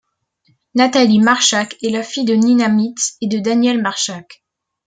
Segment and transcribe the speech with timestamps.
[0.73, 4.43] Nathalie Marchak est la fille de Nina Mitz et de Daniel Marchac.